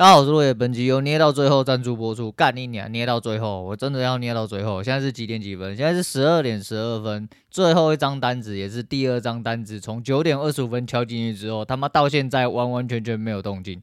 [0.00, 2.32] 大家好，我是落叶，本集由捏到最后赞助播出。
[2.32, 4.82] 干你娘，捏到最后，我真的要捏到最后。
[4.82, 5.76] 现在是几点几分？
[5.76, 7.28] 现在是十二点十二分。
[7.50, 13.78] 最后一张单子也是第二张单子，从九点二十五分敲进去之后，他妈到现在完完全全没有动静。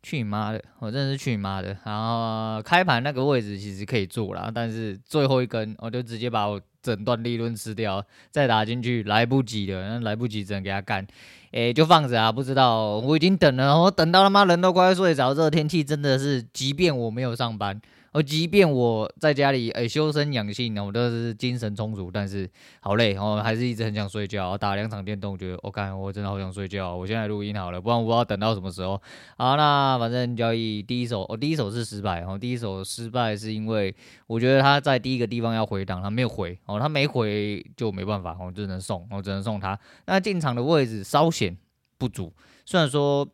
[0.00, 0.62] 去你妈的！
[0.78, 1.76] 我真的是去你妈的。
[1.84, 11.06] 然后开盘那个位置其实可以做啦，但是最后一根我就直接把我整段利润吃掉，再打进去来不及了，来不及只能给他干。
[11.52, 17.80] 诶、就放着啊，不知道，我已经等了，我等到他妈人都快睡着，这个天气真的是，即便我没有上班。
[18.12, 22.48] 而即便我在家里诶、修身养性呢，我都是精神充足，但是
[22.80, 24.56] 好累哦，还是一直很想睡觉。
[24.56, 26.96] 打两场电动，觉得我看、我真的好想睡觉。
[26.96, 29.00] 我现在录音好了，不然我不知道等到什么时候。
[29.36, 33.94] 好，那反正交易第一手，我、哦、第一手是失败，然后第一手失败是因为
[34.26, 39.78] 我觉得他在第一个地方要回档，他没有回哦，他没回就没办法，我只能送，我只能送他。
[40.06, 41.56] 那进场的位置稍显
[41.98, 42.32] 不足，
[42.64, 43.28] 虽然说。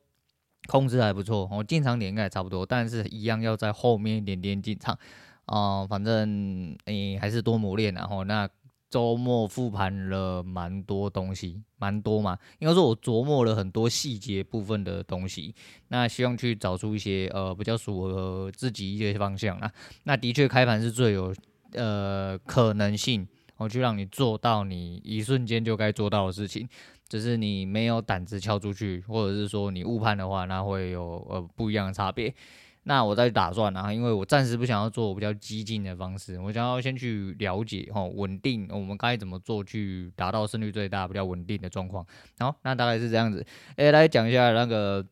[0.67, 4.99] 控制还不错，我进场点应该也差不多，但是一样要在后面一点点进场
[5.47, 5.87] 啊、呃。
[5.89, 8.49] 反正诶、欸、还是多磨练然后那
[8.91, 12.39] 周末复盘了蛮多东西，蛮多嘛。
[12.61, 15.55] 应该说我琢磨了很多细节部分的东西，
[15.89, 19.71] 那希望去找出一些呃比较符合自己一些方向啊。
[20.05, 21.35] 那的确开盘是最有
[21.73, 26.69] 呃可能性，我去让你做到你一瞬间就该做到的事情。
[27.15, 32.35] 只是你没有胆子敲出去，或者是说你误判的话，那会有呃不一样的差别。
[32.83, 42.05] 那我再打算啊，因为我暂时不想要做比较激进的方式，我想要先去了解哈稳定，我们该怎么做去达到胜率最大、比较稳定的状况。
[42.41, 43.47] 好，那大概是这样子。
[43.77, 45.07] 诶，来讲一下那个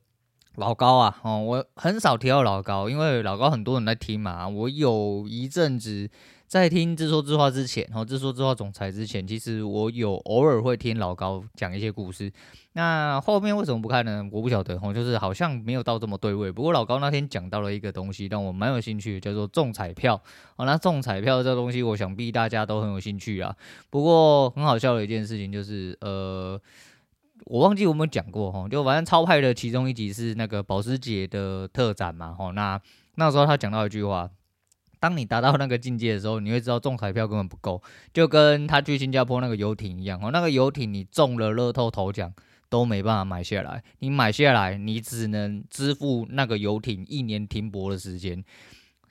[0.57, 4.49] 老高啊，哦，我很少提到老高，因为老高很多人在听嘛。
[4.49, 6.11] 我有一阵子。
[6.53, 12.31] 在听自说自话之前，然后自说自话总裁之前，其实我有偶尔会听老高讲一些故事。
[12.75, 14.23] 那后面为什么不看呢？
[14.31, 16.53] 我不晓得，哦，就是好像没有到这么对位。
[16.53, 20.15] 不过老高那天讲到了一个东西，让我蛮有兴趣，叫做中彩票。
[20.57, 23.57] 哦，那中彩票这东西，我想必大家都很有兴趣啊。
[23.89, 26.61] 不过很好笑的一件事情就是，呃，
[27.47, 32.79] 我忘记我们讲过，哈，就反正超派的其中一集是那个保时捷的特展嘛，哈，那
[33.15, 34.29] 那时候他讲到一句话。
[35.03, 37.83] 当你达到那个境界的时候，你会知道中彩票根本不够，
[38.15, 40.31] 就跟他去新加坡那个游艇一样哦。
[40.31, 42.33] 那个游艇你中了乐透头奖
[42.69, 48.45] 都没办法买下来，你买下来你只能支付那个游艇一年停泊的时间。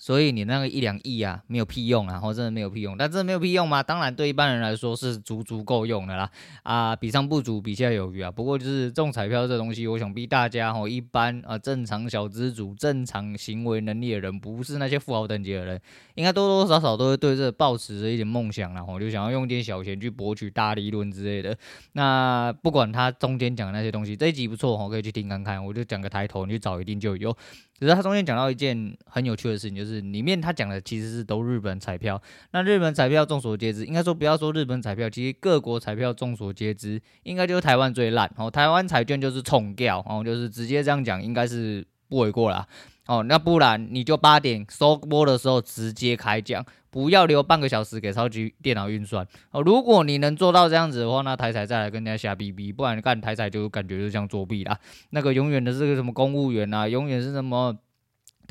[0.01, 2.97] 所以你那个一两亿啊，没有屁用啊，然后真的没有屁用。
[2.97, 3.83] 但真的没有屁用吗？
[3.83, 6.27] 当然，对一般人来说是足足够用的啦。
[6.63, 8.31] 啊，比上不足，比下有余啊。
[8.31, 15.79] 不过就是中彩票这东西，我想必大家哈，一般啊正常小资主、正常行为能力的人，不是那些富豪等级的人，
[16.15, 18.83] 应该多多少少都会对这抱持着一点梦想啦。
[18.83, 21.55] 我就想要用点小钱去博取大利润之类的。
[21.91, 25.63] 那不管他中间讲的那些东西，这一集不错，我可以去听看看。
[25.63, 27.37] 我就讲个抬头，你去找一定就有。
[27.81, 32.21] 只是他中间讲到一件很有趣的事情，就是里面他讲的其实是都日本彩票。
[32.51, 38.31] 那日本彩票众所皆知，应该说不要说日本彩票，其实各国彩票众所皆知，应该就是台湾最烂。
[38.37, 42.67] 哦，台湾彩券就是冲掉，哦，就是直接这样讲，应该是不为过啦。
[43.07, 49.25] 哦，那不然你就八点收播的时候直接开奖，不要留半个小时给超级电脑运算。
[49.51, 54.77] 哦，如果你能做到这样子的话，那台彩再来跟人家瞎逼逼，不然干台彩就感觉就像作弊啦。
[55.11, 57.75] 那个永远的是个什么公务员啊，永远是什么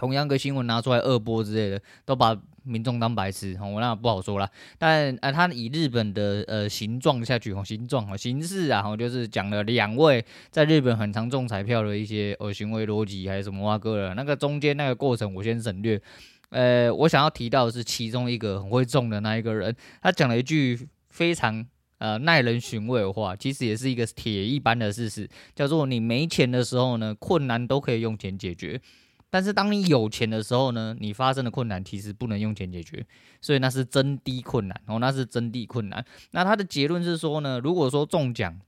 [0.01, 3.55] 同样个新闻拿出来二播之类的，都把民众当白痴。
[3.61, 4.49] 我、那不好说啦。
[4.79, 16.01] 但啊，他以日本的呃形状下去，哦，形状哦形式啊，就是讲了两位在日本很常中彩票的一些呃行为逻辑，还有什么哇哥了，那个中间那个过程我先省略。
[16.49, 21.65] 呃，我想要提到的是其中一个很会中的那一个人，他讲了一句非常
[21.99, 28.81] 呃耐人寻味的话，其实也是一个铁一般的事实，叫做你没钱的时候呢，困难都可以用钱解决。
[29.31, 33.07] 但是当你有钱的时候呢，你发生的困难其实不能用钱解决，
[33.41, 36.05] 所以那是真低困难哦，那是真低困难。
[36.33, 38.61] 那他的结论是说呢，如果说中奖。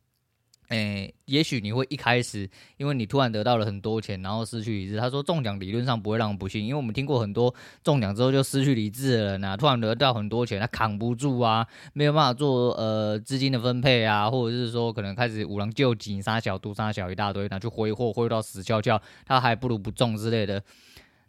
[0.69, 4.97] 诶、也许你会一开始，因为你突然得到了很多钱，然后失去理智。
[4.97, 7.55] 他说中奖理论上不会让人不幸，因为我们听过很多
[7.85, 20.63] 中奖之后就失去理智的人啊，突然得到很多钱，他扛不住啊，没有办法做呃资金的分配啊，或者是说可能开始五郎救急，杀小赌杀小一大堆，拿去挥霍挥到死翘翘，他还不如不中之类的。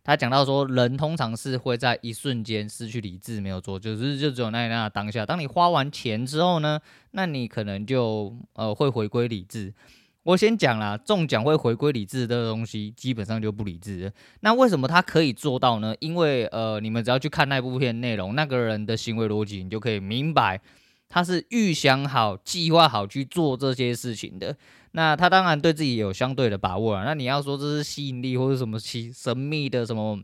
[0.04, 5.26] 他讲到说，人通常是会在一瞬间失去理智，没有错，就是就只有那那当下。
[5.26, 6.80] 当你花完钱之后呢，
[7.12, 9.74] 那你可能就呃会回归理智。
[10.24, 14.12] 我先讲啦，中奖会回归理智的东西，基本上就不理智。
[14.42, 15.96] 那为什么他可以做到呢？
[16.00, 20.60] 因为呃，你们只要去看那部片内容，那个人的行为逻辑，你就可以明白。
[21.14, 24.58] 他是预想好、计划好去做这些事情的。
[24.94, 27.04] 那他当然对自己有相对的把握啊。
[27.06, 30.20] 那你要说这是吸引力或者什么奇神秘的什么？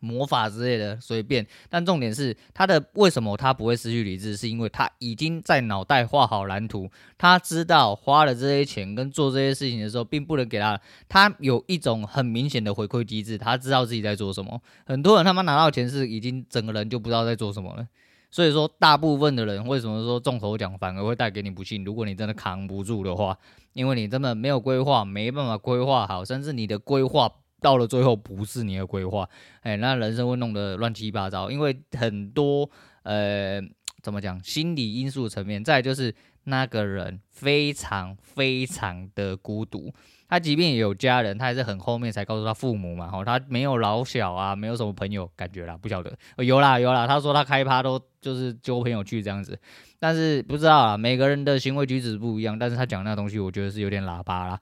[0.00, 10.78] 魔法之类的随便，但重点是他的为什么他不会失去理智，是因为他已经在脑袋画好蓝图，他知道花了这些钱跟做这些事情的时候，并不能给他，
[11.08, 14.60] 他有一种很明显的回馈机制，他知道自己在做什么。
[14.84, 17.88] 很多人他妈拿到钱是已经整个人就不知道在做什么了，
[18.34, 21.84] 所以说大部分的人为什么说中头奖反而会带给你不幸？
[21.84, 23.38] 如果你真的扛不住的话，
[23.74, 27.32] 因为你根本没有规划，没办法规划好，甚至你的规划。
[27.60, 29.26] 到了最后不是你的规划，
[29.62, 32.68] 哎，那人生会弄得乱七八糟，因为很多
[33.04, 33.62] 呃，
[34.02, 39.94] 怎么讲，心理因素层面，再就是那个人非常非常的孤独，
[40.34, 49.56] 他即便有家人，他还是很后面才告诉他父母嘛，吼，他没有老小啊，没有什么朋友，感觉啦，不晓得，有啦有啦，他说他开趴都就是揪朋友去这样子，
[50.00, 54.60] 但是不知道啊，每个人的行为举止不一样，但是他讲那东西，我觉得是有点喇叭啦。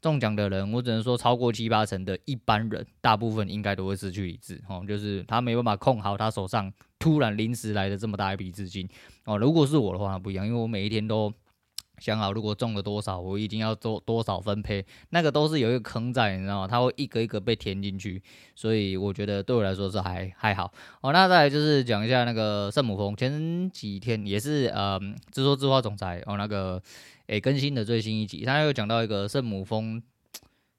[0.00, 8.88] 中奖的人，我只能说超过七八成的一般人，大部分应该都会失去理智哦，就是他没办法控好他手上突然临时来的这么大一笔资金
[9.24, 9.38] 哦。
[9.38, 11.32] 如果是我的话，不一样，因为我每一天都
[12.02, 16.66] 想好，如果中了多少，我一定要做多少分配，那个都是有一个坑在，你知道吗？
[16.66, 18.20] 它会一个一个被填进去，
[18.56, 21.12] 所以我觉得对我来说是还还好哦。
[21.12, 26.82] 那再来就是讲一下那个圣母峰，前几天也是嗯，自说自话总裁哦那个。
[27.28, 30.02] 诶，更新的最新一集，他又讲到一个圣母峰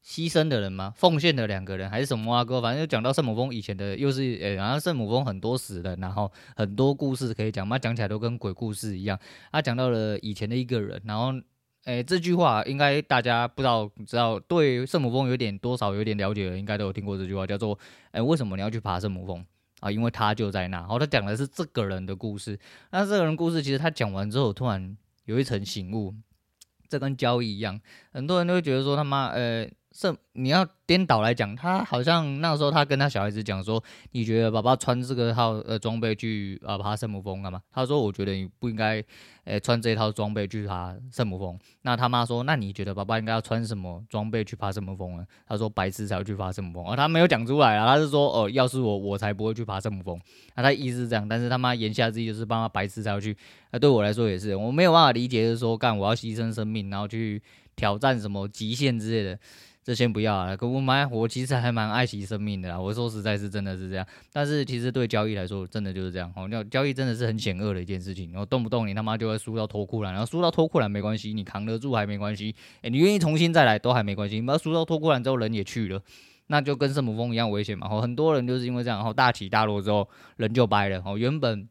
[0.05, 0.91] 牺牲的人吗？
[0.97, 2.61] 奉献的两个人还是什么啊哥？
[2.61, 9.17] 反正就讲到圣母峰以前的，又是诶，然后圣母峰很多死人，然后很多故事可以讲嘛，讲起来都跟鬼故事一样。
[9.51, 11.33] 他讲到了以前的一个人，然后
[11.85, 17.79] 诶，这句话应该大家不知道，知道对圣母峰有点多少有点了解的，应该都有听过这句话，叫做
[18.11, 19.45] 诶，为什么你要去爬圣母峰
[19.79, 19.89] 啊？
[19.89, 20.79] 因为他就在那。
[20.79, 22.59] 然后他讲的是这个人的故事。
[22.91, 26.13] 那这个人故事其实他讲完之后，突然有一层醒悟。
[26.89, 33.81] 这跟交易一样，很多人都会觉得说他妈，呃，是你要颠倒来讲，他好像那个时候他跟他小孩子讲说，
[34.11, 37.61] 你觉得爸爸穿这个套呃装备去啊爬圣母峰干嘛？
[37.71, 39.03] 他说我觉得你不应该，
[39.43, 41.57] 呃穿这套装备去爬圣母峰。
[41.83, 45.25] 那他妈说，那你觉得爸爸应该要穿什么装备去爬圣母峰呢？
[45.47, 50.19] 他说白痴才会去爬圣母峰，而、哦、他没有讲出来啊，他是说哦，要是我我才不会去爬圣母峰。
[50.55, 53.37] 那他意思是这样，但是他妈言下之意就是帮他白痴才会去。
[53.71, 57.39] 那对我来说也是，我没有办法理解，就是说干我要牺牲生命，然后去
[57.75, 59.39] 挑战什么极限之类的。
[59.83, 62.79] 这先不要啊，可我蛮我其实还蛮爱惜生命的啦。
[62.79, 66.47] 我说实在是真的是这样，但是其实对交易来说，真的就是这样哦。
[66.49, 74.39] 那交易真的是很险恶的一件事情，然后动不动你他妈就会输到脱裤了，然后输到脱裤了没关系，你扛得住还没关系，诶，你愿意重新再来都还没关系。
[74.39, 76.01] 你要输到脱裤了之后人也去了，
[76.47, 77.87] 那就跟圣母峰一样危险嘛。
[77.91, 80.07] 哦，很多人就是因为这样，然后大起大落之后
[80.37, 81.67] 人就掰了哦，原本。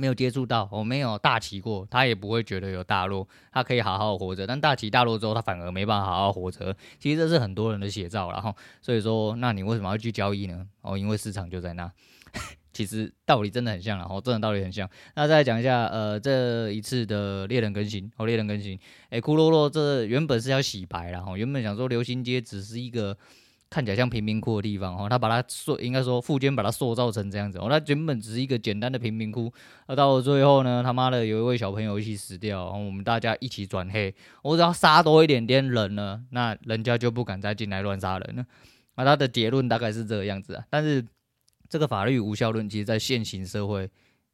[0.00, 4.46] 没有接触到，我没有大起过，他也不会觉得有大落，他可以好好活着。
[4.46, 6.74] 但大起大落之后，他反而没办法好好活着。
[6.98, 10.66] 其实这是很多人的写照，然后所以说，那你为什么要去交易呢？
[10.80, 11.92] 哦，因为市场就在那。
[12.72, 14.88] 其实道理真的很像，然后真的道理很像。
[15.14, 18.78] 那再讲一下，呃，这一次的猎人更新，哦，猎人更新，
[19.10, 23.16] 诶，库洛洛这原本是要洗白，然后原本想说流星街只是一个。
[23.70, 29.50] 看起来像贫民窟的地方，哦，他把它塑，应该说富坚把它塑造成这样子，哦，那原本只是一个简单的贫民窟，
[29.86, 34.12] 那到了最后呢，他妈的有一位小朋友一起死掉，然后我们大家一起转黑，
[34.42, 38.44] 我只要杀多一点点人呢，那人家就不敢再进来乱杀人了，
[38.96, 41.06] 那他的结论大概是这个样子啊，但是
[41.68, 43.88] 这个法律无效论，其实在现行社会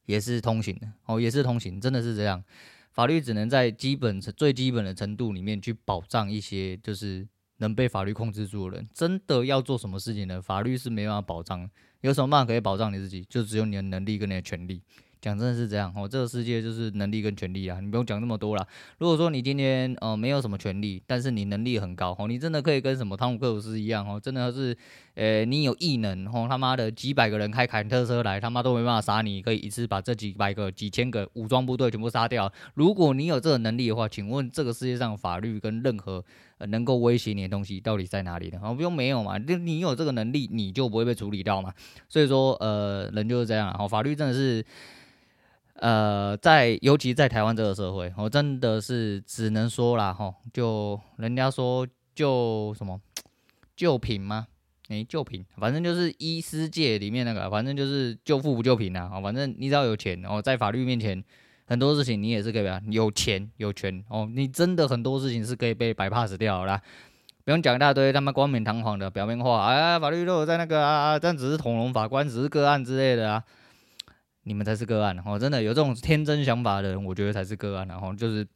[0.06, 2.42] 也是通行的，哦，也是通行，真的是这样，
[2.90, 7.28] 法律只能在基本最基本的程度里面去保障一些，就是。
[7.58, 10.40] 能被法律控制住的人，真的要做什么事情呢？
[10.40, 11.68] 法律是没办法保障。
[12.02, 13.24] 有什么办法可以保障你自己？
[13.28, 14.80] 就只有你的能力跟你的权利。
[15.18, 18.64] 讲真的是这样哦，这个世界就是能力跟权利啊，你不用讲那么多啦。
[18.98, 24.76] 如果说你今天呃没有什么权利，但是你能力很高哦，你真的可以跟什么汤姆克鲁斯一样哦，真的是
[25.14, 32.52] 呃你有异能哦，他妈的几百个人开凯特车来，他妈都没办法杀你，可以一次把这几百个、几千个武装部队全部杀掉。
[32.74, 36.22] 如果你有这个能力的话，请问这个世界上法律跟任何
[36.58, 38.60] 呃能够威胁你的东西到底在哪里呢？
[38.62, 41.72] 哦，不用没有嘛，就你有这个能力，你就不会被处理到嘛。
[42.08, 44.64] 所以说呃人就是这样哦，法律真的是。
[45.78, 52.98] 呃，在尤其在台湾这个社会，我真的是只能说啦，吼，就人家说就什么
[53.76, 54.46] 救贫吗？
[54.88, 59.10] 诶，救贫，反正就是医师界里面那个，反正就是救富不救贫呐。
[59.12, 61.22] 哦，反正你只要有钱，哦，在法律面前，
[61.66, 66.80] 很多事情你也是可以啊，有钱有权哦，你真的很多事情是可以被 bypass 掉啦。
[67.44, 73.42] 不用讲一大堆他妈冠冕堂皇的表面话，哎，法律都有在那个啊，但只是统龙法官，只是个案之类的啊。
[74.44, 78.46] 你们才是个案，哦，真的有这种天真想法的人，我觉得才是个案，然后就是。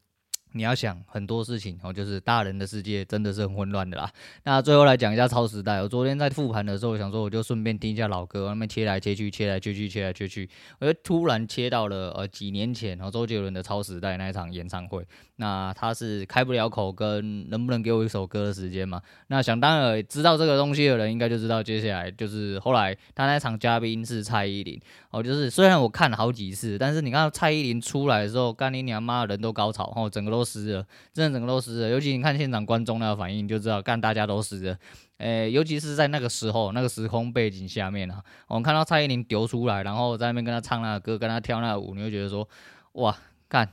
[0.52, 4.10] 你要想很多事情哦，就是大人的世界真的是很混乱的啦。
[4.42, 5.80] 那最后来讲一下超时代。
[5.80, 15.06] 我昨天在复盘的时候，想说我就顺便听一下老歌，那边切来切去，切来切去，切来切去，我就突然切到了呃几年前然后周杰伦的超时代那一场演唱会。
[15.36, 19.00] 那他是开不了口跟能不能给我一首歌的时间嘛？
[19.28, 24.78] 那想当然知道这个东西的人应该就知道接下来就是后来他那场嘉宾是蔡依林
[25.10, 30.39] 哦，就是虽然我看了好几次，但是你看到蔡依林出来的时候，干你娘妈人都高潮哦，整个都。
[30.40, 31.90] 都湿了，真的整个都湿了。
[31.90, 34.76] 尤其你看现场观众那个反应，就知道，干大家都湿了。
[35.18, 42.48] 诶、尤其是在那个时候，那个时空背景下面啊，我们看到蔡依林丢出来，然后在那边跟他唱那个歌，跟他跳那个舞，你会觉得说，
[42.92, 43.14] 哇，
[43.46, 43.68] 干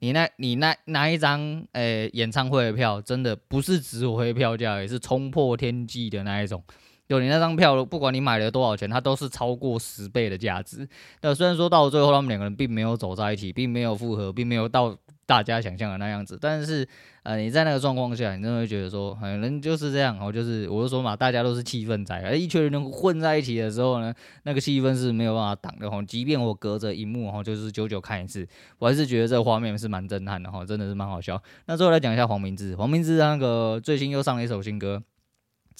[0.00, 6.62] 你那，你那拿一张诶、演唱会的票，真的不是值回票价，也是冲破天际的那一种。
[7.08, 10.86] 就你那张票，不管你买了多少钱，它都是超过十倍的价值。
[11.22, 14.96] 那虽然说到最后，他们两个人并没有走在一起，并没有复合，并没有到。
[15.30, 16.84] 大家想象的那样子，但是，
[17.22, 26.02] 呃，你在那个状况下，你真的会觉得说，可能就是这样哦，就是我就说嘛，大家都是气氛仔，而一群人混在一起的时候呢，那个气氛是没有办法挡的哈。
[26.02, 28.44] 即便我隔着荧幕哈，就是久久看一次，
[28.80, 31.40] 我还是觉得这个画面是蛮震撼的哈，真的是蛮好笑。
[31.66, 35.00] 那最后来讲一下黄明志，黄明志那个最新又上了一首新歌。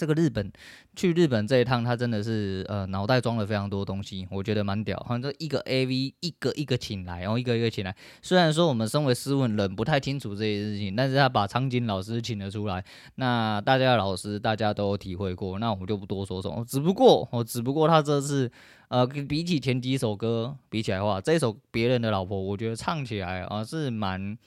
[0.01, 0.51] 这个日本
[0.97, 4.97] 去日本这一趟，他真的是呃脑袋装了非常多东西，我觉得蛮屌。
[5.01, 7.95] 好像这一个 AV 一个一个请来，然后一个一个请来。
[8.23, 12.83] 虽然说我们身为斯文人不太清楚这些事情，但是他把苍井老师请了出来，
[13.17, 16.65] 那大家的老师大家都体会过，那我们就不多说什么。
[16.65, 18.51] 只不过我只不过他这次
[18.89, 24.39] 呃比起前几首歌比起来的话，这首别人的老婆，我觉得唱起来啊是蛮。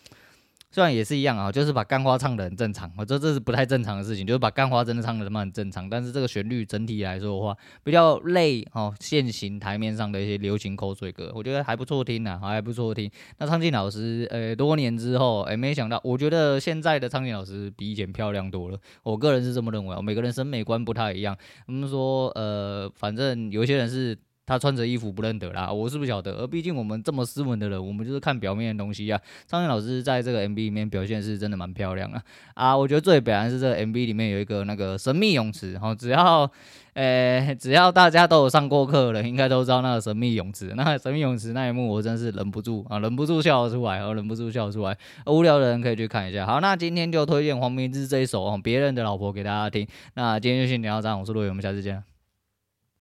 [0.74, 5.88] 虽然也是一样啊，就是把干花唱得很正常，我觉得这是不太正常的事情，就是把干花真的唱得他妈很正常。
[5.88, 8.92] 但是这个旋律整体来说的话，比较累哦。
[9.00, 13.08] 现行台面上的一些流行口水歌，我觉得还不错听呐，还不错听。
[13.38, 18.80] 那苍井老师，呃，多年之后，哎，没想到，我觉得现在的苍井老师比以前漂亮多了。
[19.04, 21.38] 我个人是这么认为，每个人审美观不太一样。
[21.68, 24.18] 他们说，呃，反正有些人是。
[24.46, 26.34] 他穿着衣服不认得啦，我是不晓得。
[26.34, 29.20] 而毕竟我们这么斯文的人，我们就是看表面的东西啊。
[29.48, 32.22] 苍井老师在这个 MV 里面表现是真的蛮漂亮啊
[32.56, 32.78] 啊！
[32.78, 36.50] 我觉得最表扬是这个 MV 里面有一个那个神秘泳池，哈，只要，
[36.94, 40.74] 诶，只要大家都有上过课的，应该都知道那个神秘泳池。
[40.76, 44.98] 那神秘泳池那一幕，我真是忍不住啊，忍不住笑出来，啊，忍不住笑出来。
[45.26, 46.46] 无聊的人可以去看一下。
[46.46, 49.88] 好，那今天就推荐黄明志这一首哦《别人的老婆》给大家听。
[50.16, 52.13] 那今天就先聊到这，我是陆伟，我们下次见。